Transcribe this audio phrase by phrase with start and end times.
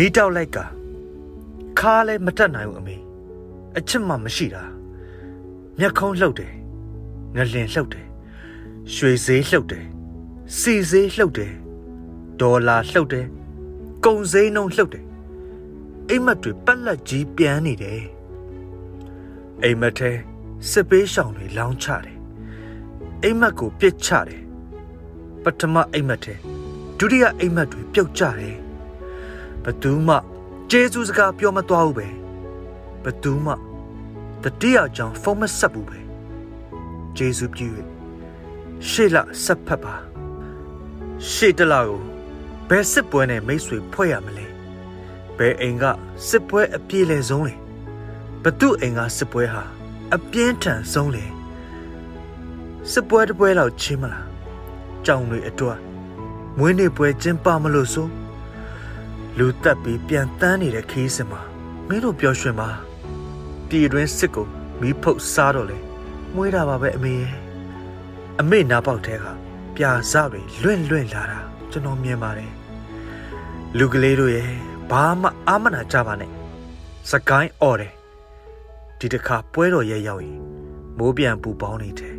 [0.00, 0.58] မီးတောက်လိုက်က
[1.78, 2.96] ခါလဲမတက်နိုင်ဘူးအမေ
[3.76, 4.64] အချစ်မှမရှိတာ
[5.78, 6.52] မျက်ခုံးလှုပ်တယ်
[7.36, 8.06] ငလင်လှုပ်တယ်
[8.94, 9.86] ရွှေဈေးလှုပ်တယ်
[10.58, 11.52] စီဈေးလှုပ်တယ်
[12.40, 13.26] ဒေါ်လာလှုပ်တယ်
[14.04, 15.04] ကုန်ဈေးနှုန်းလှုပ်တယ်
[16.08, 18.02] အိမ်မက်တွေပက်လက်ကြီးပြန်နေတယ်
[19.62, 20.10] အိမ်မက်ထဲ
[20.70, 22.18] စစ်ပေးရှောင်တွေလောင်းချတယ်
[23.22, 24.42] အိမ်မက်ကိုပြစ်ချတယ်
[25.42, 26.34] ပထမအိမ်မက်ထဲ
[26.98, 28.67] ဒုတိယအိမ်မက်တွေပြုတ်ကျတယ်ဘ
[29.82, 30.16] သူမှ
[30.70, 32.08] ကျေးဇူးစကားပြောမသွားဘူးပဲ
[33.04, 33.52] ဘသူမှ
[34.42, 35.98] တတိယကြောင့်ဖုန်းမဆက်ဘူးပဲ
[37.16, 37.68] ကျေးဇူးပြု၍
[38.88, 39.94] ရှေ့လဆက်ဖက်ပါ
[41.30, 42.02] ရှေ့တလာကို
[42.68, 44.46] ဘယ်စစ်ပွဲနဲ့မိတ်ဆွေဖွဲ့ရမလဲ
[45.36, 45.84] ဘယ်အိမ်က
[46.28, 47.54] စစ်ပွဲအပြေလည်ဆုံးလဲ
[48.42, 49.62] ဘသူအိမ်ကစစ်ပွဲဟာ
[50.14, 51.24] အပြင်းထန်ဆုံးလဲ
[52.92, 54.26] စစ်ပွဲတစ်ပွဲလောက်ချင်းမလား
[55.06, 55.78] ကြောင်တွေအတွက်
[56.58, 58.08] မွေးနေ့ပွဲကျင်းပမလို့ဆို
[59.38, 61.40] လူတက်ပြီးပြန်တန်းနေတဲ့ခီးစင်မှာ
[61.88, 62.70] မင်းတို့ပျော်ရွှင်ပါ
[63.68, 64.46] ပြည်တွင်းစစ်ကို
[64.80, 65.78] မီးဖုတ်စားတော့လေ
[66.34, 67.34] မွေးတာပါပဲအမေရဲ့
[68.40, 69.24] အမေနာပေါက်ထဲက
[69.76, 71.38] ပြာစတွေလွင့်လွင့်လာတာ
[71.70, 72.52] ကျွန်တော်မြင်ပါတယ်
[73.78, 74.50] လူကလေးတို့ရဲ့
[74.90, 76.30] ဘာမှအာမနာကြပါနဲ့
[77.10, 77.92] စကိုင်းអော်တယ်
[78.98, 80.40] ဒီတစ်ခါပွဲတော်ရဲ့ရောက်ရင်
[80.98, 82.16] မိုးပြန်ပူပေါင်းနေတယ်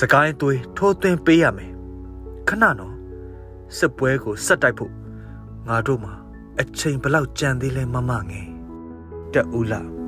[0.00, 1.72] စကိုင်းသွေးထိုးသွင်းပေးရမယ်
[2.48, 2.94] ခဏနော်
[3.76, 4.92] စစ်ပွဲကိုဆက်တိုက်ဖို့
[5.68, 6.21] ငါတို့မှာ
[6.60, 8.48] အချိန်ဘလောက်ကြံသေးလဲမမငယ်
[9.32, 10.01] တက်ဦးလား